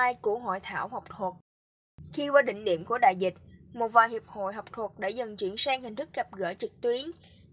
lai 0.00 0.14
của 0.22 0.38
hội 0.38 0.60
thảo 0.62 0.88
học 0.88 1.04
thuật. 1.08 1.32
Khi 2.12 2.28
qua 2.28 2.42
đỉnh 2.42 2.64
điểm 2.64 2.84
của 2.84 2.98
đại 2.98 3.16
dịch, 3.16 3.34
một 3.72 3.88
vài 3.88 4.08
hiệp 4.08 4.26
hội 4.26 4.52
học 4.52 4.72
thuật 4.72 4.90
đã 4.98 5.08
dần 5.08 5.36
chuyển 5.36 5.56
sang 5.56 5.82
hình 5.82 5.94
thức 5.96 6.08
gặp 6.14 6.32
gỡ 6.32 6.54
trực 6.54 6.80
tuyến, 6.80 7.10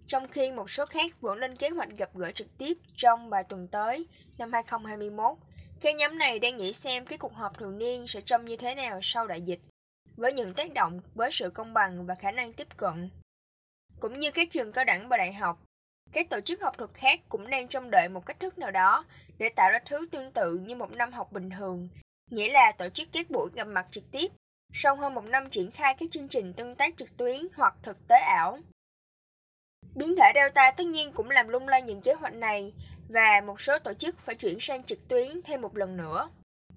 trong 0.08 0.28
khi 0.28 0.52
một 0.52 0.70
số 0.70 0.86
khác 0.86 1.22
vẫn 1.22 1.38
lên 1.38 1.56
kế 1.56 1.70
hoạch 1.70 1.90
gặp 1.98 2.10
gỡ 2.16 2.32
trực 2.32 2.58
tiếp 2.58 2.78
trong 2.96 3.30
vài 3.30 3.44
tuần 3.44 3.68
tới, 3.68 4.08
năm 4.38 4.54
2021. 4.54 5.38
Các 5.82 5.96
nhóm 5.96 6.18
này 6.18 6.40
đang 6.40 6.58
nghĩ 6.58 6.74
xem 6.74 7.06
cái 7.06 7.18
cuộc 7.18 7.34
họp 7.34 7.58
thường 7.58 7.78
niên 7.78 8.08
sẽ 8.08 8.22
trông 8.22 8.46
như 8.46 8.58
thế 8.58 8.76
nào 8.76 9.00
sau 9.04 9.28
đại 9.28 9.42
dịch, 9.42 9.60
với 10.18 10.34
những 10.34 10.54
tác 10.54 10.74
động 10.74 11.02
với 11.16 11.30
sự 11.32 11.50
công 11.50 11.74
bằng 11.74 12.06
và 12.06 12.16
khả 12.16 12.32
năng 12.32 12.54
tiếp 12.54 12.68
cận. 12.78 13.10
Cũng 14.00 14.20
như 14.20 14.32
các 14.32 14.48
trường 14.52 14.72
cao 14.72 14.86
đẳng 14.86 15.10
và 15.10 15.18
đại 15.18 15.34
học, 15.34 15.60
các 16.12 16.30
tổ 16.30 16.40
chức 16.42 16.62
học 16.62 16.78
thuật 16.78 16.94
khác 16.94 17.20
cũng 17.30 17.50
đang 17.50 17.68
trông 17.68 17.92
đợi 17.92 18.10
một 18.10 18.26
cách 18.26 18.40
thức 18.40 18.58
nào 18.58 18.72
đó 18.72 19.06
để 19.40 19.50
tạo 19.56 19.72
ra 19.72 19.80
thứ 19.86 20.08
tương 20.12 20.32
tự 20.32 20.58
như 20.58 20.76
một 20.76 20.92
năm 20.92 21.14
học 21.14 21.32
bình 21.32 21.50
thường, 21.50 21.90
nghĩa 22.32 22.50
là 22.50 22.72
tổ 22.78 22.90
chức 22.90 23.08
các 23.12 23.30
buổi 23.30 23.50
gặp 23.54 23.68
mặt 23.68 23.86
trực 23.92 24.12
tiếp, 24.12 24.28
sau 24.74 24.96
hơn 24.96 25.14
một 25.14 25.26
năm 25.26 25.50
triển 25.50 25.72
khai 25.72 25.96
các 26.00 26.10
chương 26.12 26.28
trình 26.28 26.54
tương 26.54 26.76
tác 26.76 26.98
trực 26.98 27.18
tuyến 27.18 27.48
hoặc 27.56 27.76
thực 27.84 28.08
tế 28.08 28.20
ảo. 28.20 28.60
Biến 29.96 30.16
thể 30.16 30.32
Delta 30.36 30.72
tất 30.72 30.88
nhiên 30.88 31.12
cũng 31.12 31.32
làm 31.32 31.48
lung 31.48 31.68
lay 31.68 31.82
những 31.82 32.02
kế 32.02 32.14
hoạch 32.14 32.34
này, 32.34 32.74
và 33.10 33.42
một 33.46 33.62
số 33.62 33.80
tổ 33.80 33.94
chức 33.94 34.20
phải 34.20 34.36
chuyển 34.36 34.60
sang 34.60 34.84
trực 34.84 35.08
tuyến 35.08 35.42
thêm 35.42 35.62
một 35.62 35.78
lần 35.78 35.98
nữa. 35.98 36.30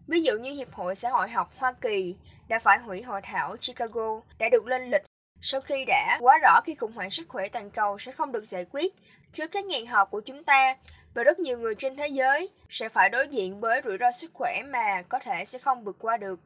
Ví 0.07 0.23
dụ 0.23 0.39
như 0.39 0.53
Hiệp 0.53 0.73
hội 0.73 0.95
Xã 0.95 1.11
hội 1.11 1.29
học 1.29 1.53
Hoa 1.57 1.73
Kỳ 1.73 2.17
đã 2.49 2.59
phải 2.59 2.79
hủy 2.79 3.03
hội 3.03 3.21
thảo 3.23 3.57
Chicago, 3.57 4.21
đã 4.39 4.49
được 4.49 4.67
lên 4.67 4.91
lịch 4.91 5.03
sau 5.43 5.61
khi 5.61 5.85
đã 5.85 6.19
quá 6.21 6.39
rõ 6.39 6.61
khi 6.65 6.75
khủng 6.75 6.93
hoảng 6.93 7.11
sức 7.11 7.29
khỏe 7.29 7.49
toàn 7.49 7.71
cầu 7.71 7.99
sẽ 7.99 8.13
không 8.13 8.33
được 8.33 8.45
giải 8.45 8.67
quyết 8.73 8.95
trước 9.33 9.51
các 9.53 9.65
ngày 9.65 9.87
họp 9.87 10.11
của 10.11 10.21
chúng 10.21 10.45
ta 10.45 10.77
và 11.15 11.25
rất 11.25 11.39
nhiều 11.39 11.59
người 11.59 11.75
trên 11.75 11.97
thế 11.97 12.09
giới 12.09 12.49
sẽ 12.69 12.89
phải 12.89 13.09
đối 13.09 13.29
diện 13.29 13.61
với 13.61 13.81
rủi 13.85 13.99
ro 14.01 14.11
sức 14.13 14.31
khỏe 14.35 14.63
mà 14.63 15.03
có 15.09 15.19
thể 15.19 15.45
sẽ 15.45 15.59
không 15.59 15.85
vượt 15.85 15.97
qua 15.99 16.17
được. 16.17 16.41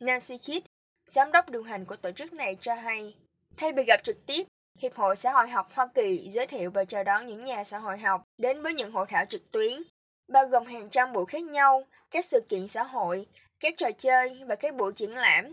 Nancy 0.00 0.38
Kidd, 0.38 0.66
giám 1.06 1.32
đốc 1.32 1.50
điều 1.50 1.62
hành 1.62 1.84
của 1.84 1.96
tổ 1.96 2.12
chức 2.12 2.32
này 2.32 2.56
cho 2.60 2.74
hay, 2.74 3.14
thay 3.56 3.72
vì 3.72 3.84
gặp 3.84 4.00
trực 4.04 4.26
tiếp, 4.26 4.42
Hiệp 4.78 4.94
hội 4.94 5.16
Xã 5.16 5.32
hội 5.32 5.48
học 5.48 5.68
Hoa 5.74 5.86
Kỳ 5.94 6.28
giới 6.28 6.46
thiệu 6.46 6.70
và 6.70 6.84
chào 6.84 7.04
đón 7.04 7.26
những 7.26 7.44
nhà 7.44 7.64
xã 7.64 7.78
hội 7.78 7.98
học 7.98 8.22
đến 8.38 8.62
với 8.62 8.74
những 8.74 8.92
hội 8.92 9.06
thảo 9.08 9.24
trực 9.28 9.50
tuyến, 9.50 9.82
bao 10.28 10.46
gồm 10.46 10.66
hàng 10.66 10.88
trăm 10.90 11.12
buổi 11.12 11.26
khác 11.26 11.42
nhau, 11.42 11.86
các 12.10 12.24
sự 12.24 12.40
kiện 12.48 12.68
xã 12.68 12.82
hội, 12.82 13.26
các 13.60 13.74
trò 13.76 13.90
chơi 13.98 14.42
và 14.46 14.54
các 14.54 14.74
buổi 14.74 14.92
triển 14.92 15.16
lãm. 15.16 15.44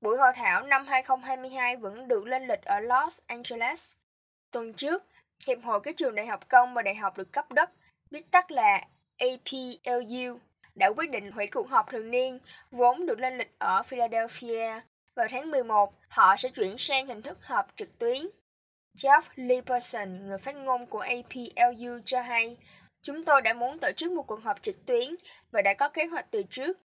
Buổi 0.00 0.16
hội 0.16 0.32
thảo 0.34 0.62
năm 0.62 0.86
2022 0.86 1.76
vẫn 1.76 2.08
được 2.08 2.26
lên 2.26 2.46
lịch 2.46 2.62
ở 2.62 2.80
Los 2.80 3.20
Angeles. 3.26 3.96
Tuần 4.50 4.72
trước, 4.74 5.04
Hiệp 5.46 5.58
hội 5.64 5.80
các 5.80 5.96
trường 5.96 6.14
đại 6.14 6.26
học 6.26 6.48
công 6.48 6.74
và 6.74 6.82
đại 6.82 6.94
học 6.94 7.18
được 7.18 7.32
cấp 7.32 7.52
đất, 7.52 7.70
viết 8.10 8.30
tắt 8.30 8.50
là 8.50 8.80
APLU, 9.18 10.38
đã 10.74 10.90
quyết 10.96 11.10
định 11.10 11.32
hủy 11.32 11.46
cuộc 11.46 11.68
họp 11.68 11.90
thường 11.90 12.10
niên 12.10 12.38
vốn 12.70 13.06
được 13.06 13.18
lên 13.18 13.38
lịch 13.38 13.58
ở 13.58 13.82
Philadelphia. 13.82 14.80
Vào 15.14 15.26
tháng 15.30 15.50
11, 15.50 15.94
họ 16.08 16.36
sẽ 16.36 16.48
chuyển 16.48 16.78
sang 16.78 17.06
hình 17.06 17.22
thức 17.22 17.44
họp 17.44 17.66
trực 17.76 17.98
tuyến. 17.98 18.22
Jeff 18.96 19.22
Lieberson, 19.34 20.26
người 20.26 20.38
phát 20.38 20.56
ngôn 20.56 20.86
của 20.86 21.00
APLU 21.00 21.98
cho 22.04 22.20
hay, 22.20 22.56
chúng 23.02 23.24
tôi 23.24 23.42
đã 23.42 23.54
muốn 23.54 23.78
tổ 23.78 23.92
chức 23.96 24.12
một 24.12 24.22
cuộc 24.22 24.44
họp 24.44 24.62
trực 24.62 24.86
tuyến 24.86 25.14
và 25.52 25.62
đã 25.62 25.74
có 25.74 25.88
kế 25.88 26.04
hoạch 26.04 26.30
từ 26.30 26.42
trước. 26.50 26.78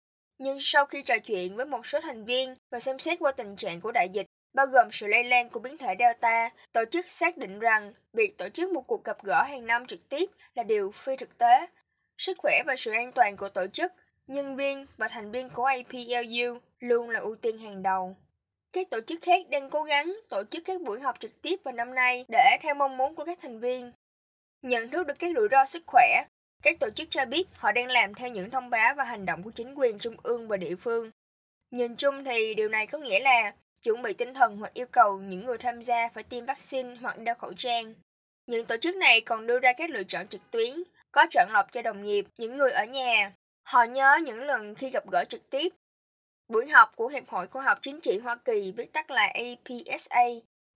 Nhưng 0.43 0.59
sau 0.61 0.87
khi 0.87 1.03
trò 1.03 1.19
chuyện 1.19 1.57
với 1.57 1.67
một 1.67 1.87
số 1.87 2.01
thành 2.01 2.25
viên 2.25 2.55
và 2.71 2.81
xem 2.81 2.99
xét 2.99 3.19
qua 3.19 3.33
tình 3.33 3.57
trạng 3.57 3.81
của 3.81 3.93
đại 3.93 4.09
dịch, 4.09 4.27
bao 4.55 4.67
gồm 4.67 4.89
sự 4.93 5.07
lây 5.07 5.25
lan 5.25 5.51
của 5.51 5.61
biến 5.61 5.79
thể 5.79 5.95
Delta, 5.99 6.51
tổ 6.73 6.85
chức 6.91 7.11
xác 7.11 7.37
định 7.37 7.59
rằng 7.59 7.93
việc 8.13 8.39
tổ 8.39 8.49
chức 8.49 8.71
một 8.71 8.87
cuộc 8.87 9.05
gặp 9.05 9.23
gỡ 9.23 9.43
hàng 9.43 9.67
năm 9.67 9.87
trực 9.87 10.09
tiếp 10.09 10.31
là 10.55 10.63
điều 10.63 10.91
phi 10.91 11.17
thực 11.17 11.39
tế. 11.39 11.67
Sức 12.19 12.39
khỏe 12.39 12.63
và 12.67 12.77
sự 12.77 12.93
an 12.93 13.13
toàn 13.13 13.37
của 13.37 13.49
tổ 13.49 13.67
chức, 13.67 13.93
nhân 14.27 14.57
viên 14.57 14.87
và 14.97 15.09
thành 15.09 15.31
viên 15.31 15.51
của 15.51 15.65
APLU 15.65 16.59
luôn 16.79 17.11
là 17.11 17.21
ưu 17.21 17.37
tiên 17.37 17.59
hàng 17.59 17.83
đầu. 17.83 18.17
Các 18.73 18.91
tổ 18.91 19.01
chức 19.01 19.19
khác 19.23 19.41
đang 19.51 19.71
cố 19.71 19.83
gắng 19.83 20.17
tổ 20.31 20.43
chức 20.51 20.63
các 20.65 20.81
buổi 20.81 21.01
họp 21.01 21.21
trực 21.21 21.43
tiếp 21.43 21.57
vào 21.65 21.75
năm 21.75 21.95
nay 21.95 22.25
để 22.29 22.59
theo 22.63 22.75
mong 22.75 22.97
muốn 22.97 23.15
của 23.15 23.25
các 23.25 23.39
thành 23.43 23.61
viên. 23.61 23.93
Nhận 24.63 24.91
thức 24.91 25.07
được 25.07 25.19
các 25.19 25.31
rủi 25.37 25.49
ro 25.51 25.65
sức 25.65 25.83
khỏe, 25.87 26.25
các 26.63 26.79
tổ 26.79 26.91
chức 26.91 27.11
cho 27.11 27.25
biết 27.25 27.49
họ 27.57 27.73
đang 27.73 27.91
làm 27.91 28.15
theo 28.15 28.29
những 28.29 28.51
thông 28.51 28.71
báo 28.71 28.95
và 28.95 29.05
hành 29.05 29.27
động 29.27 29.43
của 29.43 29.51
chính 29.51 29.75
quyền 29.75 29.99
trung 29.99 30.17
ương 30.23 30.49
và 30.49 30.57
địa 30.57 30.75
phương. 30.75 31.11
Nhìn 31.71 31.97
chung 31.97 32.25
thì 32.25 32.55
điều 32.55 32.69
này 32.69 32.87
có 32.87 32.99
nghĩa 32.99 33.21
là 33.21 33.53
chuẩn 33.83 34.03
bị 34.03 34.13
tinh 34.13 34.35
thần 34.35 34.57
hoặc 34.57 34.75
yêu 34.75 34.87
cầu 34.93 35.19
những 35.19 35.45
người 35.45 35.59
tham 35.59 35.83
gia 35.83 36.09
phải 36.09 36.23
tiêm 36.23 36.45
vaccine 36.45 36.97
hoặc 37.01 37.19
đeo 37.19 37.35
khẩu 37.35 37.53
trang. 37.57 37.95
Những 38.47 38.67
tổ 38.67 38.77
chức 38.77 38.97
này 38.97 39.21
còn 39.21 39.47
đưa 39.47 39.59
ra 39.59 39.73
các 39.73 39.91
lựa 39.91 40.05
chọn 40.05 40.29
trực 40.29 40.51
tuyến, 40.51 40.83
có 41.13 41.27
chọn 41.31 41.49
lọc 41.53 41.73
cho 41.73 41.83
đồng 41.83 42.03
nghiệp, 42.03 42.27
những 42.39 42.57
người 42.57 42.71
ở 42.71 42.85
nhà. 42.85 43.33
Họ 43.63 43.85
nhớ 43.85 44.19
những 44.25 44.43
lần 44.43 44.75
khi 44.75 44.91
gặp 44.91 45.11
gỡ 45.11 45.25
trực 45.29 45.51
tiếp. 45.51 45.73
Buổi 46.49 46.69
học 46.69 46.93
của 46.97 47.09
Hiệp 47.09 47.29
hội 47.29 47.47
Khoa 47.47 47.63
học 47.63 47.79
Chính 47.83 48.01
trị 48.01 48.19
Hoa 48.19 48.37
Kỳ 48.37 48.73
viết 48.77 48.93
tắt 48.93 49.11
là 49.11 49.33
APSA 49.35 50.25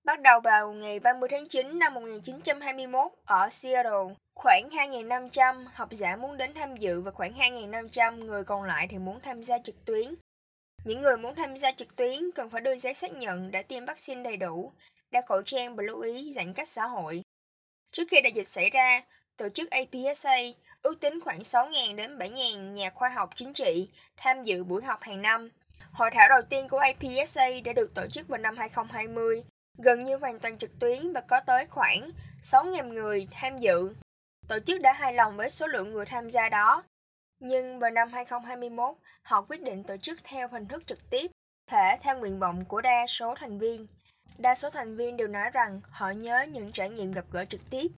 bắt 0.05 0.21
đầu 0.21 0.41
vào 0.41 0.73
ngày 0.73 1.01
30 1.01 1.29
tháng 1.33 1.49
9 1.49 1.79
năm 1.79 1.95
1921 1.95 3.13
ở 3.25 3.49
Seattle. 3.51 4.15
Khoảng 4.35 4.69
2.500 4.69 5.65
học 5.75 5.89
giả 5.91 6.17
muốn 6.17 6.37
đến 6.37 6.55
tham 6.55 6.77
dự 6.77 7.01
và 7.01 7.11
khoảng 7.11 7.33
2.500 7.33 8.25
người 8.25 8.45
còn 8.45 8.63
lại 8.63 8.87
thì 8.91 8.99
muốn 8.99 9.21
tham 9.21 9.45
gia 9.45 9.59
trực 9.59 9.85
tuyến. 9.85 10.15
Những 10.85 11.03
người 11.03 11.17
muốn 11.17 11.35
tham 11.35 11.57
gia 11.57 11.73
trực 11.73 11.97
tuyến 11.97 12.31
cần 12.35 12.51
phải 12.51 12.61
đưa 12.61 12.77
giấy 12.77 12.95
xác 12.95 13.13
nhận 13.13 13.51
đã 13.51 13.63
tiêm 13.63 13.85
vaccine 13.85 14.23
đầy 14.23 14.37
đủ, 14.37 14.73
đeo 15.11 15.23
khẩu 15.23 15.43
trang 15.43 15.77
và 15.77 15.83
lưu 15.83 16.01
ý 16.01 16.33
giãn 16.33 16.53
cách 16.53 16.69
xã 16.69 16.87
hội. 16.87 17.23
Trước 17.93 18.05
khi 18.11 18.21
đại 18.21 18.33
dịch 18.33 18.49
xảy 18.49 18.71
ra, 18.71 19.03
tổ 19.37 19.49
chức 19.49 19.71
APSA 19.71 20.37
ước 20.83 21.01
tính 21.01 21.21
khoảng 21.21 21.41
6.000 21.41 21.97
đến 21.97 22.19
7.000 22.19 22.73
nhà 22.73 22.91
khoa 22.91 23.09
học 23.09 23.31
chính 23.37 23.53
trị 23.53 23.89
tham 24.17 24.43
dự 24.43 24.65
buổi 24.65 24.83
họp 24.83 25.03
hàng 25.03 25.23
năm. 25.23 25.49
Hội 25.93 26.11
thảo 26.11 26.29
đầu 26.29 26.43
tiên 26.51 26.69
của 26.69 26.79
APSA 26.79 27.47
đã 27.65 27.73
được 27.73 27.95
tổ 27.95 28.07
chức 28.07 28.29
vào 28.29 28.39
năm 28.39 28.57
2020, 28.57 29.43
gần 29.79 30.05
như 30.05 30.17
hoàn 30.17 30.39
toàn 30.39 30.59
trực 30.59 30.79
tuyến 30.79 31.13
và 31.13 31.21
có 31.21 31.41
tới 31.47 31.67
khoảng 31.71 32.11
6.000 32.43 32.93
người 32.93 33.29
tham 33.31 33.59
dự. 33.59 33.95
Tổ 34.49 34.59
chức 34.67 34.81
đã 34.81 34.93
hài 34.93 35.13
lòng 35.13 35.37
với 35.37 35.51
số 35.51 35.67
lượng 35.67 35.93
người 35.93 36.07
tham 36.07 36.31
gia 36.31 36.49
đó 36.49 36.83
nhưng 37.41 37.79
vào 37.79 37.91
năm 37.91 38.13
2021, 38.13 38.97
họ 39.23 39.43
quyết 39.49 39.63
định 39.63 39.85
tổ 39.85 39.97
chức 39.97 40.19
theo 40.25 40.49
hình 40.49 40.67
thức 40.67 40.87
trực 40.87 41.11
tiếp, 41.11 41.31
thể 41.67 41.97
theo 42.01 42.19
nguyện 42.19 42.39
vọng 42.39 42.65
của 42.65 42.81
đa 42.81 43.07
số 43.07 43.35
thành 43.35 43.59
viên. 43.59 43.87
Đa 44.39 44.55
số 44.55 44.71
thành 44.71 44.97
viên 44.97 45.17
đều 45.17 45.29
nói 45.29 45.51
rằng 45.53 45.81
họ 45.91 46.11
nhớ 46.11 46.47
những 46.53 46.73
trải 46.73 46.91
nghiệm 46.91 47.13
gặp 47.13 47.25
gỡ 47.33 47.45
trực 47.45 47.61
tiếp. 47.71 47.89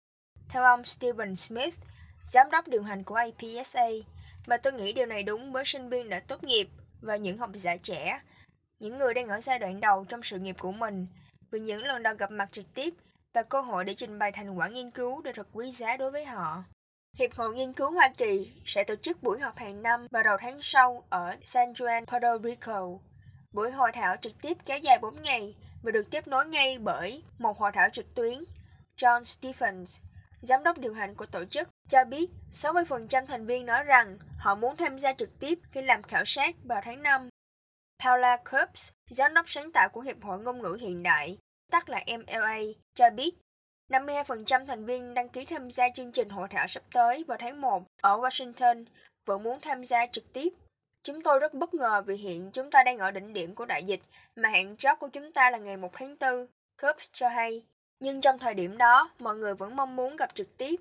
Theo 0.49 0.65
ông 0.65 0.85
Steven 0.85 1.37
Smith, 1.37 1.75
giám 2.23 2.51
đốc 2.51 2.69
điều 2.69 2.83
hành 2.83 3.05
của 3.05 3.15
APSA, 3.15 3.87
và 4.47 4.57
tôi 4.57 4.73
nghĩ 4.73 4.93
điều 4.93 5.07
này 5.07 5.23
đúng 5.23 5.53
với 5.53 5.65
sinh 5.65 5.89
viên 5.89 6.09
đã 6.09 6.21
tốt 6.21 6.45
nghiệp 6.45 6.69
và 7.01 7.17
những 7.17 7.39
học 7.39 7.51
giả 7.55 7.77
trẻ, 7.77 8.21
những 8.81 8.99
người 8.99 9.15
đang 9.15 9.29
ở 9.29 9.41
giai 9.41 9.59
đoạn 9.59 9.81
đầu 9.81 10.05
trong 10.09 10.23
sự 10.23 10.39
nghiệp 10.39 10.57
của 10.59 10.73
mình, 10.73 11.07
vì 11.57 11.61
những 11.61 11.85
lần 11.85 12.03
đầu 12.03 12.15
gặp 12.15 12.31
mặt 12.31 12.53
trực 12.53 12.75
tiếp 12.75 12.95
và 13.33 13.43
cơ 13.43 13.61
hội 13.61 13.85
để 13.85 13.95
trình 13.95 14.19
bày 14.19 14.33
thành 14.33 14.59
quả 14.59 14.69
nghiên 14.69 14.91
cứu 14.91 15.23
đều 15.23 15.35
thật 15.35 15.47
quý 15.53 15.71
giá 15.71 15.97
đối 15.97 16.11
với 16.11 16.25
họ. 16.25 16.65
Hiệp 17.19 17.35
hội 17.35 17.55
Nghiên 17.55 17.73
cứu 17.73 17.91
Hoa 17.91 18.13
Kỳ 18.17 18.53
sẽ 18.65 18.85
tổ 18.85 18.97
chức 18.97 19.23
buổi 19.23 19.41
họp 19.41 19.57
hàng 19.57 19.83
năm 19.83 20.07
vào 20.11 20.23
đầu 20.23 20.37
tháng 20.41 20.59
sau 20.63 21.03
ở 21.11 21.37
San 21.43 21.73
Juan, 21.73 22.05
Puerto 22.07 22.39
Rico. 22.39 22.89
Buổi 23.53 23.71
hội 23.71 23.93
thảo 23.93 24.17
trực 24.21 24.33
tiếp 24.43 24.57
kéo 24.67 24.79
dài 24.79 24.99
4 24.99 25.23
ngày 25.23 25.55
và 25.83 25.91
được 25.91 26.11
tiếp 26.11 26.29
nối 26.29 26.47
ngay 26.47 26.79
bởi 26.79 27.23
một 27.39 27.59
hội 27.59 27.71
thảo 27.75 27.89
trực 27.93 28.15
tuyến. 28.15 28.45
John 28.97 29.25
Stephens, 29.25 30.01
giám 30.41 30.63
đốc 30.63 30.79
điều 30.79 30.95
hành 30.95 31.15
của 31.15 31.27
tổ 31.27 31.45
chức, 31.45 31.69
cho 31.89 32.05
biết 32.05 32.31
60% 32.53 33.27
thành 33.27 33.47
viên 33.47 33.67
nói 33.67 33.85
rằng 33.85 34.19
họ 34.39 34.55
muốn 34.55 34.77
tham 34.77 34.99
gia 34.99 35.13
trực 35.13 35.39
tiếp 35.39 35.59
khi 35.71 35.83
làm 35.83 36.03
khảo 36.03 36.25
sát 36.25 36.55
vào 36.65 36.81
tháng 36.85 37.03
5. 37.03 37.29
Paula 38.05 38.37
Curbs, 38.37 38.93
giám 39.11 39.35
đốc 39.35 39.49
sáng 39.49 39.73
tạo 39.73 39.89
của 39.89 40.01
Hiệp 40.01 40.23
hội 40.23 40.39
Ngôn 40.39 40.63
ngữ 40.63 40.79
Hiện 40.81 41.03
đại, 41.03 41.39
tắt 41.71 41.89
là 41.89 42.05
MLA, 42.07 42.59
cho 42.95 43.11
biết 43.11 43.35
52% 43.89 44.67
thành 44.67 44.85
viên 44.85 45.15
đăng 45.15 45.29
ký 45.29 45.45
tham 45.45 45.71
gia 45.71 45.89
chương 45.89 46.13
trình 46.13 46.29
hội 46.29 46.49
thảo 46.51 46.67
sắp 46.67 46.83
tới 46.93 47.25
vào 47.29 47.39
tháng 47.41 47.61
1 47.61 47.83
ở 48.03 48.19
Washington 48.19 48.85
vẫn 49.27 49.43
muốn 49.43 49.61
tham 49.61 49.85
gia 49.85 50.07
trực 50.07 50.33
tiếp. 50.33 50.49
Chúng 51.03 51.23
tôi 51.23 51.39
rất 51.39 51.55
bất 51.55 51.75
ngờ 51.75 52.03
vì 52.07 52.17
hiện 52.17 52.51
chúng 52.53 52.71
ta 52.71 52.83
đang 52.83 52.99
ở 52.99 53.11
đỉnh 53.11 53.33
điểm 53.33 53.55
của 53.55 53.65
đại 53.65 53.85
dịch 53.85 54.01
mà 54.37 54.49
hạn 54.49 54.77
chót 54.77 54.99
của 54.99 55.09
chúng 55.09 55.33
ta 55.33 55.51
là 55.51 55.59
ngày 55.59 55.77
1 55.77 55.91
tháng 55.93 56.17
4, 56.21 56.47
Curbs 56.83 57.13
cho 57.13 57.29
hay. 57.29 57.63
Nhưng 58.01 58.21
trong 58.21 58.39
thời 58.39 58.55
điểm 58.55 58.79
đó, 58.79 59.11
mọi 59.19 59.37
người 59.37 59.55
vẫn 59.55 59.77
mong 59.77 59.97
muốn 59.97 60.17
gặp 60.17 60.35
trực 60.35 60.57
tiếp 60.57 60.77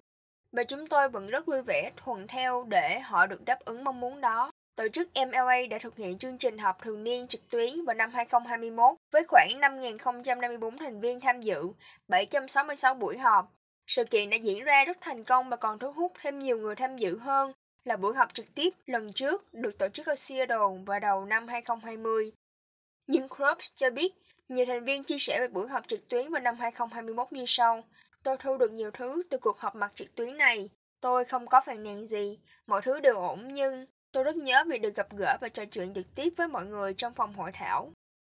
và 0.52 0.64
chúng 0.64 0.88
tôi 0.88 1.10
vẫn 1.10 1.28
rất 1.28 1.46
vui 1.46 1.62
vẻ 1.62 1.92
thuận 1.98 2.28
theo 2.28 2.66
để 2.70 3.00
họ 3.00 3.26
được 3.28 3.46
đáp 3.46 3.60
ứng 3.66 3.84
mong 3.84 4.00
muốn 4.00 4.22
đó. 4.22 4.52
Tổ 4.76 4.88
chức 4.88 5.10
MLA 5.16 5.58
đã 5.70 5.78
thực 5.80 5.98
hiện 5.98 6.18
chương 6.18 6.38
trình 6.38 6.58
họp 6.58 6.82
thường 6.82 7.04
niên 7.04 7.28
trực 7.28 7.50
tuyến 7.50 7.86
vào 7.86 7.94
năm 7.94 8.12
2021 8.14 8.96
với 9.12 9.24
khoảng 9.28 9.50
5.054 9.50 10.78
thành 10.78 11.00
viên 11.00 11.20
tham 11.20 11.42
dự, 11.42 11.64
766 12.08 12.94
buổi 12.94 13.18
họp. 13.18 13.52
Sự 13.88 14.04
kiện 14.04 14.30
đã 14.30 14.38
diễn 14.38 14.64
ra 14.64 14.84
rất 14.86 14.98
thành 15.02 15.24
công 15.24 15.50
và 15.50 15.58
còn 15.58 15.80
thu 15.80 15.92
hút 15.92 16.12
thêm 16.22 16.40
nhiều 16.40 16.58
người 16.58 16.76
tham 16.76 16.98
dự 16.98 17.18
hơn 17.18 17.52
là 17.84 17.98
buổi 17.98 18.16
họp 18.16 18.34
trực 18.34 18.56
tiếp 18.56 18.74
lần 18.86 19.14
trước 19.14 19.54
được 19.54 19.78
tổ 19.78 19.88
chức 19.90 20.08
ở 20.08 20.16
Seattle 20.16 20.84
vào 20.86 21.00
đầu 21.00 21.26
năm 21.26 21.48
2020. 21.48 22.32
Nhưng 23.08 23.28
Krups 23.30 23.72
cho 23.76 23.90
biết, 23.90 24.14
nhiều 24.50 24.66
thành 24.66 24.84
viên 24.84 25.04
chia 25.04 25.18
sẻ 25.18 25.40
về 25.40 25.48
buổi 25.48 25.68
họp 25.68 25.88
trực 25.88 26.10
tuyến 26.10 26.32
vào 26.32 26.42
năm 26.42 26.56
2021 26.60 27.32
như 27.32 27.44
sau. 27.48 27.84
Tôi 28.24 28.38
thu 28.38 28.58
được 28.58 28.72
nhiều 28.72 28.92
thứ 28.92 29.24
từ 29.30 29.38
cuộc 29.38 29.60
họp 29.60 29.76
mặt 29.76 29.92
trực 29.96 30.16
tuyến 30.16 30.38
này. 30.38 30.70
Tôi 31.02 31.26
không 31.26 31.48
có 31.48 31.62
phàn 31.66 31.84
nàn 31.84 32.06
gì, 32.06 32.40
mọi 32.68 32.82
thứ 32.82 33.00
đều 33.00 33.16
ổn 33.16 33.48
nhưng 33.54 33.86
Tôi 34.16 34.24
rất 34.24 34.36
nhớ 34.36 34.64
việc 34.68 34.82
được 34.82 34.96
gặp 34.96 35.08
gỡ 35.16 35.38
và 35.42 35.50
trò 35.50 35.66
chuyện 35.66 35.94
trực 35.94 36.16
tiếp 36.16 36.34
với 36.38 36.48
mọi 36.48 36.66
người 36.66 36.94
trong 36.94 37.14
phòng 37.14 37.34
hội 37.34 37.52
thảo. 37.54 37.92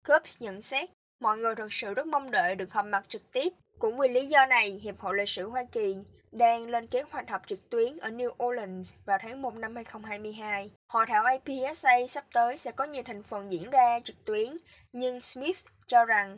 Curbs 0.08 0.42
nhận 0.42 0.62
xét, 0.62 0.90
mọi 1.20 1.38
người 1.38 1.54
thực 1.54 1.72
sự 1.72 1.94
rất 1.94 2.06
mong 2.06 2.30
đợi 2.30 2.54
được 2.54 2.72
họp 2.72 2.86
mặt 2.86 3.08
trực 3.08 3.32
tiếp. 3.32 3.52
Cũng 3.78 3.98
vì 3.98 4.08
lý 4.08 4.26
do 4.26 4.46
này, 4.46 4.70
Hiệp 4.70 4.98
hội 4.98 5.16
Lịch 5.16 5.28
sử 5.28 5.48
Hoa 5.48 5.64
Kỳ 5.72 5.96
đang 6.32 6.66
lên 6.66 6.86
kế 6.86 7.02
hoạch 7.10 7.30
họp 7.30 7.46
trực 7.46 7.70
tuyến 7.70 7.98
ở 7.98 8.10
New 8.10 8.46
Orleans 8.46 8.94
vào 9.04 9.18
tháng 9.22 9.42
1 9.42 9.54
năm 9.54 9.74
2022. 9.74 10.70
Hội 10.88 11.06
thảo 11.06 11.24
APSA 11.24 11.92
sắp 12.08 12.24
tới 12.32 12.56
sẽ 12.56 12.72
có 12.72 12.84
nhiều 12.84 13.02
thành 13.02 13.22
phần 13.22 13.52
diễn 13.52 13.70
ra 13.70 14.00
trực 14.04 14.24
tuyến, 14.24 14.56
nhưng 14.92 15.20
Smith 15.20 15.58
cho 15.86 16.04
rằng 16.04 16.36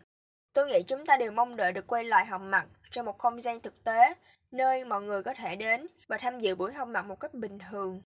Tôi 0.53 0.69
nghĩ 0.69 0.83
chúng 0.87 1.07
ta 1.07 1.17
đều 1.17 1.33
mong 1.33 1.57
đợi 1.57 1.73
được 1.73 1.87
quay 1.87 2.05
lại 2.05 2.27
họp 2.27 2.41
mặt 2.41 2.67
trong 2.91 3.07
một 3.07 3.19
không 3.19 3.41
gian 3.41 3.61
thực 3.61 3.85
tế, 3.85 4.15
nơi 4.51 4.85
mọi 4.85 5.03
người 5.03 5.23
có 5.23 5.35
thể 5.35 5.57
đến 5.57 5.87
và 6.09 6.19
tham 6.19 6.41
dự 6.41 6.55
buổi 6.55 6.73
họp 6.73 6.89
mặt 6.89 7.03
một 7.03 7.21
cách 7.21 7.35
bình 7.35 7.59
thường. 7.71 8.03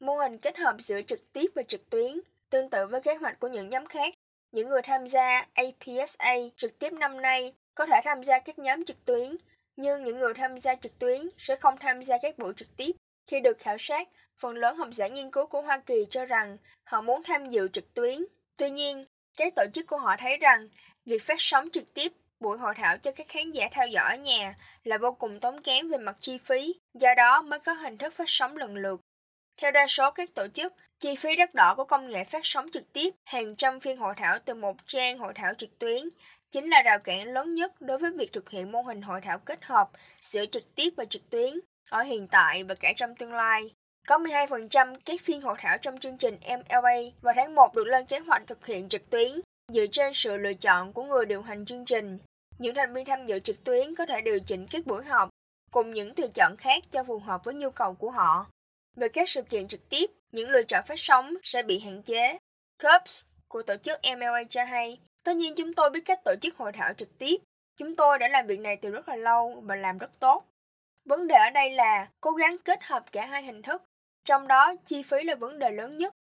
Mô 0.00 0.14
hình 0.14 0.38
kết 0.38 0.58
hợp 0.58 0.76
giữa 0.78 1.02
trực 1.02 1.32
tiếp 1.32 1.46
và 1.54 1.62
trực 1.62 1.90
tuyến, 1.90 2.20
tương 2.50 2.68
tự 2.68 2.86
với 2.86 3.00
kế 3.00 3.14
hoạch 3.14 3.40
của 3.40 3.48
những 3.48 3.68
nhóm 3.68 3.86
khác. 3.86 4.14
Những 4.52 4.68
người 4.68 4.82
tham 4.82 5.06
gia 5.06 5.46
APSA 5.54 6.34
trực 6.56 6.78
tiếp 6.78 6.92
năm 6.92 7.22
nay 7.22 7.52
có 7.74 7.86
thể 7.86 8.00
tham 8.04 8.22
gia 8.22 8.38
các 8.38 8.58
nhóm 8.58 8.84
trực 8.84 9.04
tuyến, 9.04 9.36
nhưng 9.76 10.04
những 10.04 10.18
người 10.18 10.34
tham 10.34 10.58
gia 10.58 10.74
trực 10.74 10.98
tuyến 10.98 11.28
sẽ 11.38 11.56
không 11.56 11.76
tham 11.76 12.02
gia 12.02 12.18
các 12.22 12.38
buổi 12.38 12.52
trực 12.56 12.76
tiếp. 12.76 12.90
Khi 13.26 13.40
được 13.40 13.58
khảo 13.58 13.78
sát, 13.78 14.08
phần 14.36 14.56
lớn 14.56 14.76
học 14.76 14.88
giả 14.90 15.08
nghiên 15.08 15.30
cứu 15.30 15.46
của 15.46 15.60
Hoa 15.60 15.78
Kỳ 15.78 16.06
cho 16.10 16.24
rằng 16.24 16.56
họ 16.84 17.00
muốn 17.00 17.22
tham 17.22 17.48
dự 17.48 17.68
trực 17.68 17.94
tuyến. 17.94 18.24
Tuy 18.56 18.70
nhiên, 18.70 19.06
các 19.36 19.52
tổ 19.56 19.64
chức 19.72 19.86
của 19.86 19.96
họ 19.96 20.16
thấy 20.18 20.36
rằng 20.36 20.68
việc 21.04 21.22
phát 21.22 21.36
sóng 21.38 21.68
trực 21.72 21.94
tiếp 21.94 22.12
buổi 22.40 22.58
hội 22.58 22.74
thảo 22.76 22.98
cho 22.98 23.12
các 23.12 23.26
khán 23.28 23.50
giả 23.50 23.68
theo 23.72 23.86
dõi 23.86 24.04
ở 24.10 24.16
nhà 24.16 24.54
là 24.84 24.98
vô 24.98 25.12
cùng 25.12 25.40
tốn 25.40 25.60
kém 25.60 25.88
về 25.88 25.98
mặt 25.98 26.16
chi 26.20 26.38
phí, 26.38 26.74
do 26.94 27.14
đó 27.14 27.42
mới 27.42 27.58
có 27.60 27.72
hình 27.72 27.98
thức 27.98 28.14
phát 28.14 28.24
sóng 28.28 28.56
lần 28.56 28.76
lượt. 28.76 29.00
Theo 29.60 29.70
đa 29.70 29.86
số 29.86 30.10
các 30.10 30.34
tổ 30.34 30.46
chức, 30.48 30.72
chi 30.98 31.14
phí 31.16 31.36
đắt 31.36 31.54
đỏ 31.54 31.74
của 31.74 31.84
công 31.84 32.08
nghệ 32.08 32.24
phát 32.24 32.40
sóng 32.42 32.66
trực 32.72 32.92
tiếp 32.92 33.10
hàng 33.24 33.56
trăm 33.56 33.80
phiên 33.80 33.96
hội 33.96 34.14
thảo 34.16 34.38
từ 34.44 34.54
một 34.54 34.76
trang 34.86 35.18
hội 35.18 35.32
thảo 35.34 35.52
trực 35.58 35.78
tuyến 35.78 36.08
chính 36.50 36.70
là 36.70 36.82
rào 36.82 36.98
cản 36.98 37.28
lớn 37.28 37.54
nhất 37.54 37.80
đối 37.80 37.98
với 37.98 38.10
việc 38.10 38.32
thực 38.32 38.50
hiện 38.50 38.72
mô 38.72 38.82
hình 38.82 39.02
hội 39.02 39.20
thảo 39.20 39.38
kết 39.38 39.64
hợp 39.64 39.90
giữa 40.20 40.46
trực 40.46 40.74
tiếp 40.74 40.90
và 40.96 41.04
trực 41.04 41.30
tuyến 41.30 41.60
ở 41.90 42.02
hiện 42.02 42.28
tại 42.28 42.64
và 42.64 42.74
cả 42.74 42.92
trong 42.96 43.14
tương 43.14 43.32
lai. 43.32 43.74
Có 44.08 44.18
12% 44.18 44.94
các 45.06 45.20
phiên 45.20 45.40
hội 45.40 45.56
thảo 45.58 45.78
trong 45.78 45.98
chương 45.98 46.18
trình 46.18 46.36
MLA 46.48 46.96
vào 47.20 47.34
tháng 47.36 47.54
1 47.54 47.74
được 47.74 47.86
lên 47.86 48.06
kế 48.06 48.18
hoạch 48.18 48.46
thực 48.46 48.66
hiện 48.66 48.88
trực 48.88 49.10
tuyến 49.10 49.40
dựa 49.72 49.86
trên 49.92 50.14
sự 50.14 50.36
lựa 50.36 50.54
chọn 50.54 50.92
của 50.92 51.02
người 51.02 51.26
điều 51.26 51.42
hành 51.42 51.64
chương 51.64 51.84
trình. 51.84 52.18
Những 52.58 52.74
thành 52.74 52.92
viên 52.92 53.04
tham 53.04 53.26
dự 53.26 53.38
trực 53.38 53.64
tuyến 53.64 53.94
có 53.94 54.06
thể 54.06 54.20
điều 54.20 54.38
chỉnh 54.46 54.66
các 54.70 54.86
buổi 54.86 55.04
họp 55.04 55.28
cùng 55.70 55.90
những 55.90 56.14
tùy 56.14 56.28
chọn 56.34 56.56
khác 56.56 56.82
cho 56.90 57.04
phù 57.04 57.18
hợp 57.18 57.44
với 57.44 57.54
nhu 57.54 57.70
cầu 57.70 57.94
của 57.94 58.10
họ. 58.10 58.46
Về 59.00 59.08
các 59.08 59.28
sự 59.28 59.42
kiện 59.42 59.68
trực 59.68 59.88
tiếp, 59.88 60.10
những 60.32 60.50
lựa 60.50 60.62
chọn 60.62 60.84
phát 60.86 60.98
sóng 60.98 61.34
sẽ 61.42 61.62
bị 61.62 61.78
hạn 61.78 62.02
chế. 62.02 62.38
Cups 62.82 63.24
của 63.48 63.62
tổ 63.62 63.76
chức 63.76 64.00
MLA 64.16 64.44
cho 64.48 64.64
hay, 64.64 65.00
tất 65.24 65.36
nhiên 65.36 65.54
chúng 65.56 65.74
tôi 65.74 65.90
biết 65.90 66.00
cách 66.04 66.24
tổ 66.24 66.34
chức 66.40 66.56
hội 66.56 66.72
thảo 66.72 66.92
trực 66.94 67.18
tiếp. 67.18 67.36
Chúng 67.76 67.96
tôi 67.96 68.18
đã 68.18 68.28
làm 68.28 68.46
việc 68.46 68.60
này 68.60 68.76
từ 68.76 68.90
rất 68.90 69.08
là 69.08 69.16
lâu 69.16 69.62
và 69.66 69.76
làm 69.76 69.98
rất 69.98 70.20
tốt. 70.20 70.44
Vấn 71.04 71.26
đề 71.26 71.34
ở 71.34 71.50
đây 71.50 71.70
là 71.70 72.08
cố 72.20 72.30
gắng 72.30 72.56
kết 72.64 72.82
hợp 72.82 73.12
cả 73.12 73.26
hai 73.26 73.42
hình 73.42 73.62
thức, 73.62 73.82
trong 74.24 74.48
đó 74.48 74.74
chi 74.84 75.02
phí 75.02 75.24
là 75.24 75.34
vấn 75.34 75.58
đề 75.58 75.70
lớn 75.70 75.98
nhất. 75.98 76.12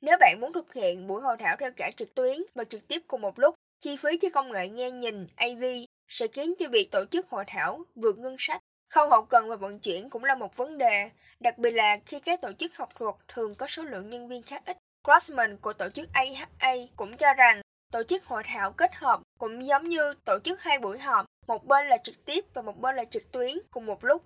Nếu 0.00 0.16
bạn 0.20 0.40
muốn 0.40 0.52
thực 0.52 0.74
hiện 0.74 1.06
buổi 1.06 1.22
hội 1.22 1.36
thảo 1.38 1.56
theo 1.60 1.70
cả 1.76 1.90
trực 1.96 2.14
tuyến 2.14 2.42
và 2.54 2.64
trực 2.64 2.88
tiếp 2.88 3.02
cùng 3.06 3.20
một 3.20 3.38
lúc, 3.38 3.54
chi 3.80 3.96
phí 3.96 4.16
cho 4.16 4.28
công 4.30 4.52
nghệ 4.52 4.68
nghe 4.68 4.90
nhìn 4.90 5.26
AV 5.36 5.64
sẽ 6.08 6.26
khiến 6.26 6.54
cho 6.58 6.68
việc 6.68 6.90
tổ 6.90 7.04
chức 7.10 7.28
hội 7.28 7.44
thảo 7.46 7.82
vượt 7.94 8.18
ngân 8.18 8.36
sách. 8.38 8.60
Khâu 8.92 9.08
hậu 9.08 9.22
cần 9.22 9.48
và 9.48 9.56
vận 9.56 9.78
chuyển 9.78 10.10
cũng 10.10 10.24
là 10.24 10.34
một 10.34 10.56
vấn 10.56 10.78
đề, 10.78 11.10
đặc 11.40 11.58
biệt 11.58 11.70
là 11.70 11.96
khi 12.06 12.20
các 12.20 12.40
tổ 12.40 12.52
chức 12.58 12.76
học 12.76 12.88
thuật 12.94 13.14
thường 13.28 13.54
có 13.54 13.66
số 13.66 13.82
lượng 13.82 14.10
nhân 14.10 14.28
viên 14.28 14.42
khá 14.42 14.56
ít. 14.64 14.76
Grossman 15.04 15.56
của 15.56 15.72
tổ 15.72 15.88
chức 15.88 16.08
AHA 16.12 16.74
cũng 16.96 17.16
cho 17.16 17.32
rằng 17.32 17.60
tổ 17.92 18.02
chức 18.02 18.24
hội 18.24 18.42
thảo 18.46 18.72
kết 18.72 18.94
hợp 18.94 19.20
cũng 19.38 19.66
giống 19.66 19.88
như 19.88 20.14
tổ 20.24 20.38
chức 20.44 20.62
hai 20.62 20.78
buổi 20.78 20.98
họp, 20.98 21.26
một 21.46 21.66
bên 21.66 21.86
là 21.86 21.96
trực 22.04 22.24
tiếp 22.24 22.44
và 22.54 22.62
một 22.62 22.80
bên 22.80 22.96
là 22.96 23.04
trực 23.04 23.32
tuyến 23.32 23.56
cùng 23.70 23.86
một 23.86 24.04
lúc. 24.04 24.22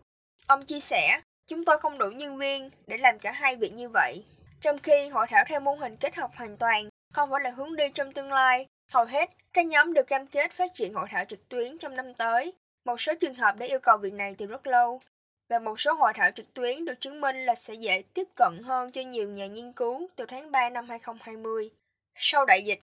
Ông 0.47 0.65
chia 0.65 0.81
sẻ, 0.81 1.21
chúng 1.47 1.65
tôi 1.65 1.79
không 1.79 1.99
đủ 1.99 2.11
nhân 2.11 2.39
viên 2.39 2.71
để 2.87 2.99
làm 2.99 3.19
cả 3.19 3.33
hai 3.33 3.57
việc 3.57 3.73
như 3.73 3.89
vậy. 3.89 4.25
Trong 4.61 4.79
khi 4.79 5.09
hội 5.09 5.27
thảo 5.31 5.45
theo 5.49 5.61
mô 5.61 5.75
hình 5.75 5.97
kết 5.97 6.17
hợp 6.17 6.31
hoàn 6.35 6.57
toàn 6.57 6.89
không 7.13 7.31
phải 7.31 7.41
là 7.45 7.51
hướng 7.51 7.77
đi 7.77 7.85
trong 7.95 8.13
tương 8.13 8.33
lai, 8.33 8.67
hầu 8.93 9.05
hết 9.05 9.31
các 9.53 9.67
nhóm 9.67 9.93
được 9.93 10.07
cam 10.07 10.27
kết 10.27 10.53
phát 10.53 10.75
triển 10.75 10.95
hội 10.95 11.07
thảo 11.11 11.25
trực 11.25 11.49
tuyến 11.49 11.79
trong 11.79 11.97
năm 11.97 12.15
tới. 12.15 12.53
Một 12.87 13.01
số 13.01 13.13
trường 13.21 13.35
hợp 13.35 13.57
đã 13.59 13.67
yêu 13.67 13.79
cầu 13.79 13.99
việc 13.99 14.13
này 14.13 14.35
từ 14.39 14.47
rất 14.47 14.67
lâu, 14.67 15.01
và 15.49 15.59
một 15.59 15.81
số 15.81 15.93
hội 15.93 16.13
thảo 16.15 16.31
trực 16.31 16.55
tuyến 16.55 16.85
được 16.85 17.01
chứng 17.01 17.21
minh 17.21 17.37
là 17.37 17.55
sẽ 17.55 17.75
dễ 17.75 18.03
tiếp 18.15 18.29
cận 18.35 18.63
hơn 18.65 18.91
cho 18.91 19.01
nhiều 19.01 19.29
nhà 19.29 19.47
nghiên 19.47 19.73
cứu 19.73 20.09
từ 20.17 20.25
tháng 20.27 20.51
3 20.51 20.71
năm 20.71 20.89
2020. 20.89 21.71
Sau 22.19 22.45
đại 22.45 22.65
dịch, 22.65 22.81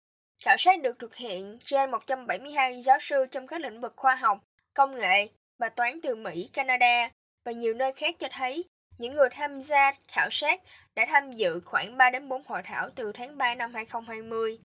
khảo 0.44 0.56
sát 0.58 0.82
được 0.82 0.98
thực 0.98 1.16
hiện 1.16 1.58
trên 1.60 1.90
172 1.90 2.80
giáo 2.80 2.98
sư 3.00 3.26
trong 3.30 3.46
các 3.46 3.60
lĩnh 3.60 3.80
vực 3.80 3.92
khoa 3.96 4.14
học, 4.14 4.38
công 4.74 4.98
nghệ 4.98 5.28
và 5.58 5.68
toán 5.68 6.00
từ 6.00 6.14
Mỹ, 6.14 6.50
Canada 6.52 7.10
và 7.44 7.52
nhiều 7.52 7.74
nơi 7.74 7.92
khác 7.92 8.14
cho 8.18 8.28
thấy 8.30 8.64
những 8.98 9.14
người 9.14 9.28
tham 9.30 9.62
gia 9.62 9.92
khảo 10.08 10.28
sát 10.30 10.60
đã 10.96 11.06
tham 11.08 11.32
dự 11.32 11.60
khoảng 11.64 11.96
3 11.96 12.10
đến 12.10 12.28
4 12.28 12.42
hội 12.46 12.62
thảo 12.64 12.90
từ 12.94 13.12
tháng 13.12 13.38
3 13.38 13.54
năm 13.54 13.74
2020. 13.74 14.58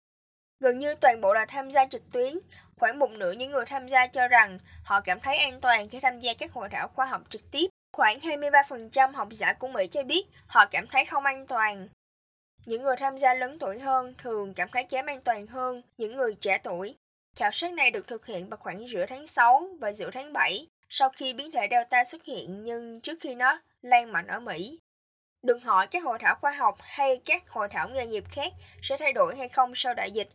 Gần 0.65 0.79
như 0.79 0.95
toàn 0.95 1.21
bộ 1.21 1.35
là 1.35 1.47
tham 1.47 1.71
gia 1.71 1.87
trực 1.87 2.13
tuyến, 2.13 2.39
khoảng 2.77 2.99
một 2.99 3.11
nửa 3.11 3.33
những 3.33 3.51
người 3.51 3.65
tham 3.67 3.89
gia 3.89 4.07
cho 4.07 4.29
rằng 4.29 4.59
họ 4.85 5.01
cảm 5.01 5.21
thấy 5.21 5.37
an 5.37 5.61
toàn 5.61 5.89
khi 5.89 6.01
tham 6.01 6.21
gia 6.21 6.35
các 6.35 6.53
hội 6.53 6.69
thảo 6.69 6.89
khoa 6.89 7.07
học 7.07 7.23
trực 7.29 7.51
tiếp. 7.51 7.67
Khoảng 7.93 8.19
23% 8.19 9.13
học 9.13 9.29
giả 9.31 9.53
của 9.53 9.69
Mỹ 9.69 9.87
cho 9.87 10.03
biết 10.03 10.27
họ 10.47 10.67
cảm 10.67 10.87
thấy 10.87 11.05
không 11.05 11.25
an 11.25 11.47
toàn. 11.47 11.89
Những 12.67 12.83
người 12.83 12.97
tham 12.97 13.19
gia 13.19 13.35
lớn 13.35 13.59
tuổi 13.59 13.79
hơn 13.79 14.15
thường 14.19 14.55
cảm 14.55 14.69
thấy 14.73 14.85
kém 14.85 15.07
an 15.07 15.21
toàn 15.21 15.47
hơn 15.47 15.83
những 15.99 16.17
người 16.17 16.35
trẻ 16.41 16.59
tuổi. 16.63 16.95
Khảo 17.37 17.51
sát 17.51 17.73
này 17.73 17.91
được 17.91 18.07
thực 18.07 18.27
hiện 18.27 18.49
vào 18.49 18.57
khoảng 18.57 18.89
giữa 18.89 19.07
tháng 19.07 19.27
6 19.27 19.69
và 19.81 19.93
giữa 19.93 20.11
tháng 20.11 20.33
7 20.33 20.67
sau 20.89 21.11
khi 21.11 21.33
biến 21.33 21.53
thể 21.53 21.67
Delta 21.71 22.05
xuất 22.05 22.25
hiện 22.25 22.65
nhưng 22.65 23.01
trước 23.01 23.19
khi 23.21 23.35
nó 23.35 23.61
lan 23.83 24.13
mạnh 24.13 24.27
ở 24.27 24.41
Mỹ. 24.41 24.79
Đừng 25.43 25.61
hỏi 25.61 25.87
các 25.87 26.05
hội 26.05 26.19
thảo 26.19 26.35
khoa 26.41 26.51
học 26.51 26.77
hay 26.81 27.21
các 27.25 27.49
hội 27.49 27.69
thảo 27.69 27.89
nghề 27.89 28.07
nghiệp 28.07 28.25
khác 28.31 28.53
sẽ 28.83 28.97
thay 28.97 29.13
đổi 29.13 29.37
hay 29.37 29.49
không 29.49 29.75
sau 29.75 29.95
đại 29.95 30.11
dịch. 30.11 30.29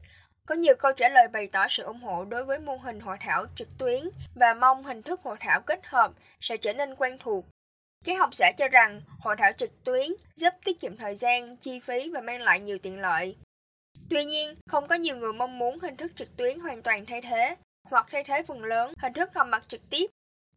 Có 0.49 0.55
nhiều 0.55 0.75
câu 0.75 0.91
trả 0.93 1.09
lời 1.09 1.27
bày 1.27 1.47
tỏ 1.47 1.67
sự 1.67 1.83
ủng 1.83 2.01
hộ 2.01 2.25
đối 2.25 2.45
với 2.45 2.59
mô 2.59 2.77
hình 2.77 2.99
hội 2.99 3.17
thảo 3.19 3.45
trực 3.55 3.67
tuyến 3.77 4.09
và 4.35 4.53
mong 4.53 4.83
hình 4.83 5.01
thức 5.01 5.21
hội 5.23 5.37
thảo 5.39 5.61
kết 5.61 5.79
hợp 5.85 6.11
sẽ 6.39 6.57
trở 6.57 6.73
nên 6.73 6.95
quen 6.95 7.17
thuộc. 7.19 7.45
Các 8.05 8.19
học 8.19 8.29
giả 8.33 8.51
cho 8.57 8.67
rằng 8.67 9.01
hội 9.19 9.35
thảo 9.37 9.51
trực 9.57 9.83
tuyến 9.83 10.07
giúp 10.35 10.53
tiết 10.65 10.79
kiệm 10.79 10.97
thời 10.97 11.15
gian, 11.15 11.57
chi 11.57 11.79
phí 11.79 12.09
và 12.13 12.21
mang 12.21 12.41
lại 12.41 12.59
nhiều 12.59 12.77
tiện 12.83 12.99
lợi. 12.99 13.35
Tuy 14.09 14.25
nhiên, 14.25 14.55
không 14.67 14.87
có 14.87 14.95
nhiều 14.95 15.15
người 15.15 15.33
mong 15.33 15.59
muốn 15.59 15.79
hình 15.79 15.97
thức 15.97 16.11
trực 16.15 16.37
tuyến 16.37 16.59
hoàn 16.59 16.81
toàn 16.81 17.05
thay 17.05 17.21
thế 17.21 17.55
hoặc 17.89 18.07
thay 18.11 18.23
thế 18.23 18.43
phần 18.43 18.63
lớn 18.63 18.93
hình 19.01 19.13
thức 19.13 19.33
gặp 19.33 19.43
mặt 19.43 19.63
trực 19.67 19.89
tiếp. 19.89 20.05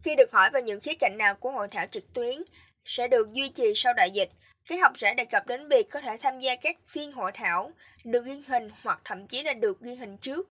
Khi 0.03 0.15
được 0.15 0.33
hỏi 0.33 0.51
về 0.51 0.63
những 0.63 0.81
khía 0.81 0.95
cạnh 0.95 1.19
nào 1.19 1.35
của 1.35 1.51
hội 1.51 1.69
thảo 1.71 1.87
trực 1.87 2.13
tuyến 2.13 2.43
sẽ 2.85 3.09
được 3.09 3.33
duy 3.33 3.49
trì 3.49 3.73
sau 3.75 3.93
đại 3.95 4.11
dịch, 4.11 4.31
các 4.69 4.81
học 4.83 4.93
giả 4.99 5.15
đề 5.15 5.25
cập 5.25 5.47
đến 5.47 5.69
việc 5.69 5.91
có 5.91 6.01
thể 6.01 6.17
tham 6.23 6.41
gia 6.41 6.57
các 6.57 6.77
phiên 6.87 7.13
hội 7.13 7.33
thảo 7.33 7.73
được 8.05 8.25
ghi 8.25 8.43
hình 8.49 8.71
hoặc 8.83 9.01
thậm 9.05 9.27
chí 9.27 9.43
là 9.43 9.53
được 9.53 9.81
ghi 9.81 9.95
hình 9.95 10.17
trước. 10.17 10.49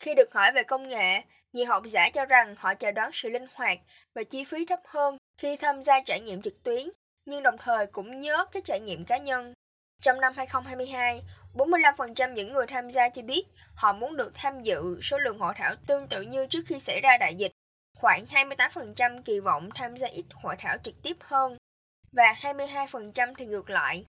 Khi 0.00 0.14
được 0.14 0.34
hỏi 0.34 0.52
về 0.52 0.62
công 0.62 0.88
nghệ, 0.88 1.22
nhiều 1.52 1.66
học 1.66 1.82
giả 1.86 2.10
cho 2.10 2.24
rằng 2.24 2.54
họ 2.58 2.74
chào 2.74 2.92
đón 2.92 3.12
sự 3.12 3.28
linh 3.28 3.46
hoạt 3.54 3.78
và 4.14 4.22
chi 4.22 4.44
phí 4.44 4.66
thấp 4.66 4.80
hơn 4.84 5.16
khi 5.38 5.56
tham 5.56 5.82
gia 5.82 6.00
trải 6.00 6.20
nghiệm 6.20 6.42
trực 6.42 6.62
tuyến, 6.62 6.88
nhưng 7.26 7.42
đồng 7.42 7.58
thời 7.58 7.86
cũng 7.86 8.20
nhớ 8.20 8.44
các 8.52 8.64
trải 8.64 8.80
nghiệm 8.80 9.04
cá 9.04 9.18
nhân. 9.18 9.52
Trong 10.02 10.20
năm 10.20 10.32
2022, 10.36 11.22
45% 11.54 12.32
những 12.32 12.52
người 12.52 12.66
tham 12.66 12.90
gia 12.90 13.08
cho 13.08 13.22
biết 13.22 13.42
họ 13.74 13.92
muốn 13.92 14.16
được 14.16 14.30
tham 14.34 14.62
dự 14.62 15.00
số 15.02 15.18
lượng 15.18 15.38
hội 15.38 15.54
thảo 15.56 15.74
tương 15.86 16.06
tự 16.06 16.22
như 16.22 16.46
trước 16.46 16.60
khi 16.66 16.78
xảy 16.78 17.00
ra 17.00 17.16
đại 17.20 17.34
dịch. 17.34 17.52
Khoảng 17.96 18.24
28% 18.24 19.22
kỳ 19.22 19.40
vọng 19.40 19.70
tham 19.74 19.96
gia 19.96 20.08
ít 20.08 20.24
hội 20.34 20.56
thảo 20.58 20.76
trực 20.84 21.02
tiếp 21.02 21.16
hơn 21.20 21.56
và 22.12 22.34
22% 22.40 23.34
thì 23.34 23.46
ngược 23.46 23.70
lại. 23.70 24.04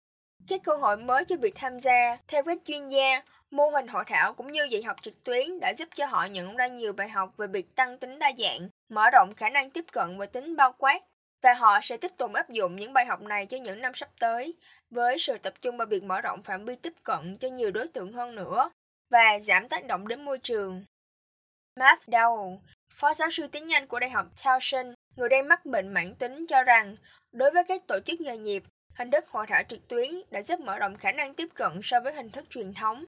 Các 0.47 0.59
cơ 0.63 0.75
hội 0.75 0.97
mới 0.97 1.25
cho 1.25 1.35
việc 1.35 1.55
tham 1.55 1.79
gia, 1.79 2.17
theo 2.27 2.43
các 2.43 2.57
chuyên 2.65 2.89
gia, 2.89 3.21
mô 3.51 3.69
hình 3.69 3.87
hội 3.87 4.03
thảo 4.07 4.33
cũng 4.33 4.51
như 4.51 4.63
dạy 4.63 4.83
học 4.83 5.01
trực 5.01 5.23
tuyến 5.23 5.59
đã 5.59 5.73
giúp 5.73 5.89
cho 5.95 6.05
họ 6.05 6.25
nhận 6.25 6.55
ra 6.55 6.67
nhiều 6.67 6.93
bài 6.93 7.09
học 7.09 7.37
về 7.37 7.47
việc 7.47 7.75
tăng 7.75 7.97
tính 7.97 8.19
đa 8.19 8.31
dạng, 8.37 8.69
mở 8.89 9.09
rộng 9.09 9.33
khả 9.37 9.49
năng 9.49 9.69
tiếp 9.69 9.85
cận 9.91 10.17
và 10.17 10.25
tính 10.25 10.55
bao 10.55 10.73
quát, 10.77 10.99
và 11.43 11.53
họ 11.53 11.79
sẽ 11.81 11.97
tiếp 11.97 12.11
tục 12.17 12.33
áp 12.33 12.49
dụng 12.49 12.75
những 12.75 12.93
bài 12.93 13.05
học 13.05 13.21
này 13.21 13.45
cho 13.45 13.57
những 13.57 13.81
năm 13.81 13.93
sắp 13.93 14.09
tới, 14.19 14.53
với 14.89 15.17
sự 15.17 15.37
tập 15.37 15.53
trung 15.61 15.77
vào 15.77 15.87
việc 15.87 16.03
mở 16.03 16.21
rộng 16.21 16.43
phạm 16.43 16.65
vi 16.65 16.75
tiếp 16.75 16.93
cận 17.03 17.37
cho 17.39 17.49
nhiều 17.49 17.71
đối 17.71 17.87
tượng 17.87 18.13
hơn 18.13 18.35
nữa 18.35 18.69
và 19.11 19.39
giảm 19.39 19.69
tác 19.69 19.85
động 19.85 20.07
đến 20.07 20.25
môi 20.25 20.39
trường. 20.39 20.83
Matt 21.79 22.07
Dowell, 22.07 22.57
phó 22.93 23.13
giáo 23.13 23.29
sư 23.29 23.47
tiếng 23.47 23.73
Anh 23.73 23.87
của 23.87 23.99
Đại 23.99 24.09
học 24.09 24.25
Towson, 24.35 24.93
người 25.15 25.29
đang 25.29 25.47
mắc 25.47 25.65
bệnh 25.65 25.93
mãn 25.93 26.15
tính 26.15 26.45
cho 26.47 26.63
rằng 26.63 26.95
Đối 27.35 27.51
với 27.51 27.63
các 27.67 27.87
tổ 27.87 27.99
chức 28.05 28.21
nghề 28.21 28.37
nghiệp, 28.37 28.63
hình 28.93 29.11
thức 29.11 29.27
hội 29.27 29.45
thảo 29.47 29.63
trực 29.69 29.87
tuyến 29.87 30.09
đã 30.31 30.41
giúp 30.41 30.59
mở 30.59 30.77
rộng 30.77 30.97
khả 30.97 31.11
năng 31.11 31.33
tiếp 31.33 31.47
cận 31.53 31.71
so 31.83 31.99
với 31.99 32.13
hình 32.13 32.29
thức 32.29 32.49
truyền 32.49 32.73
thống. 32.73 33.05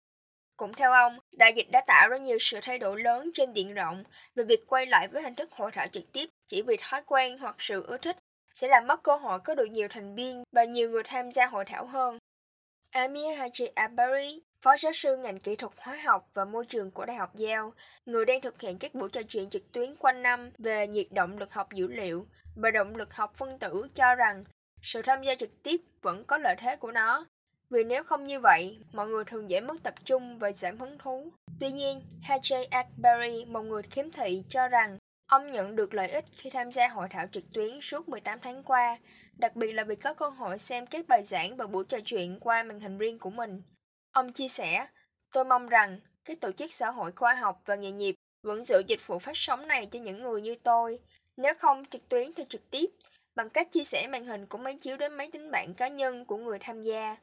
Cũng 0.58 0.74
theo 0.74 0.92
ông, 0.92 1.20
đại 1.32 1.54
dịch 1.56 1.72
đã 1.72 1.82
tạo 1.88 2.10
ra 2.10 2.18
nhiều 2.18 2.38
sự 2.40 2.60
thay 2.62 2.80
đổi 2.80 3.02
lớn 3.02 3.30
trên 3.34 3.54
diện 3.54 3.74
rộng 3.74 4.04
về 4.36 4.44
việc 4.44 4.60
quay 4.68 4.86
lại 4.86 5.08
với 5.08 5.24
hình 5.24 5.36
thức 5.36 5.52
hội 5.52 5.72
thảo 5.72 5.88
trực 5.92 6.12
tiếp 6.12 6.30
chỉ 6.48 6.62
vì 6.62 6.78
thói 6.80 7.02
quen 7.06 7.38
hoặc 7.38 7.56
sự 7.60 7.84
ưa 7.88 7.98
thích 7.98 8.18
sẽ 8.54 8.68
làm 8.68 8.88
mất 8.88 9.04
cơ 9.04 9.16
hội 9.16 9.40
có 9.40 9.56
được 9.56 9.72
nhiều 9.72 9.88
thành 9.88 10.16
viên 10.16 10.44
và 10.52 10.64
nhiều 10.64 10.90
người 10.90 11.04
tham 11.04 11.32
gia 11.32 11.46
hội 11.46 11.66
thảo 11.66 11.86
hơn. 11.86 12.18
Amir 12.92 13.40
Haji 13.40 13.68
Abari, 13.76 14.42
Phó 14.62 14.76
giáo 14.78 14.92
sư 14.94 15.18
ngành 15.18 15.40
kỹ 15.40 15.56
thuật 15.56 15.74
hóa 15.78 15.98
học 16.06 16.30
và 16.34 16.46
môi 16.46 16.66
trường 16.66 16.92
của 16.92 17.06
Đại 17.06 17.18
học 17.18 17.32
Yale, 17.40 17.72
người 18.06 18.26
đang 18.26 18.42
thực 18.42 18.62
hiện 18.62 18.78
các 18.78 18.96
buổi 18.96 19.10
trò 19.10 19.22
chuyện 19.30 19.50
trực 19.50 19.72
tuyến 19.72 19.96
quanh 20.00 20.24
năm 20.24 20.52
về 20.58 20.88
nhiệt 20.88 21.08
động 21.12 21.38
lực 21.38 21.54
học 21.54 21.74
dữ 21.74 21.88
liệu 21.88 22.28
và 22.56 22.72
động 22.72 22.96
lực 22.96 23.14
học 23.14 23.32
phân 23.36 23.60
tử 23.60 23.88
cho 23.94 24.16
rằng 24.16 24.44
sự 24.82 25.02
tham 25.02 25.24
gia 25.24 25.36
trực 25.36 25.64
tiếp 25.64 25.82
vẫn 26.02 26.24
có 26.24 26.38
lợi 26.38 26.56
thế 26.60 26.76
của 26.76 26.92
nó. 26.92 27.26
Vì 27.70 27.84
nếu 27.84 28.04
không 28.04 28.24
như 28.24 28.40
vậy, 28.40 28.78
mọi 28.94 29.08
người 29.08 29.24
thường 29.26 29.50
dễ 29.50 29.62
mất 29.62 29.84
tập 29.84 29.94
trung 30.06 30.40
và 30.40 30.52
giảm 30.52 30.80
hứng 30.80 30.98
thú. 30.98 31.32
Tuy 31.60 31.72
nhiên, 31.72 32.02
H.J. 32.28 32.66
Ackberry, 32.72 33.46
một 33.46 33.62
người 33.62 33.82
khiếm 33.84 34.12
thị, 34.12 34.44
cho 34.50 34.68
rằng 34.68 34.98
ông 35.28 35.52
nhận 35.52 35.76
được 35.76 35.94
lợi 35.94 36.10
ích 36.10 36.26
khi 36.32 36.50
tham 36.50 36.72
gia 36.72 36.88
hội 36.88 37.08
thảo 37.10 37.26
trực 37.32 37.44
tuyến 37.54 37.82
suốt 37.82 38.10
18 38.10 38.40
tháng 38.40 38.64
qua, 38.64 38.98
đặc 39.38 39.56
biệt 39.56 39.72
là 39.72 39.84
vì 39.84 39.96
có 39.96 40.14
cơ 40.14 40.30
hội 40.30 40.58
xem 40.58 40.86
các 40.86 41.08
bài 41.08 41.24
giảng 41.24 41.58
và 41.58 41.68
buổi 41.68 41.86
trò 41.90 41.98
chuyện 42.06 42.40
qua 42.40 42.64
màn 42.64 42.80
hình 42.80 42.98
riêng 42.98 43.20
của 43.20 43.30
mình. 43.30 43.62
Ông 44.18 44.32
chia 44.32 44.48
sẻ, 44.48 44.88
tôi 45.32 45.46
mong 45.46 45.68
rằng 45.68 46.00
các 46.26 46.40
tổ 46.42 46.52
chức 46.52 46.72
xã 46.72 46.92
hội 46.92 47.12
khoa 47.12 47.34
học 47.34 47.62
và 47.66 47.76
nghề 47.76 47.92
nghiệp 47.92 48.16
vẫn 48.44 48.64
giữ 48.64 48.82
dịch 48.88 49.08
vụ 49.08 49.20
phát 49.20 49.38
sóng 49.38 49.68
này 49.68 49.88
cho 49.92 50.00
những 50.00 50.24
người 50.24 50.42
như 50.42 50.56
tôi. 50.64 51.00
Nếu 51.38 51.54
không 51.60 51.86
trực 51.86 52.10
tuyến 52.10 52.34
thì 52.36 52.44
trực 52.50 52.70
tiếp, 52.70 52.86
bằng 53.36 53.50
cách 53.50 53.72
chia 53.72 53.84
sẻ 53.84 54.08
màn 54.08 54.26
hình 54.26 54.46
của 54.46 54.58
máy 54.58 54.78
chiếu 54.82 54.98
đến 54.98 55.14
máy 55.14 55.30
tính 55.32 55.52
bảng 55.52 55.74
cá 55.74 55.88
nhân 55.88 56.26
của 56.26 56.38
người 56.38 56.60
tham 56.60 56.82
gia. 56.82 57.18